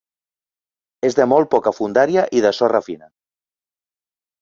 [1.09, 3.15] És de molt poca fondària i de sorra fina.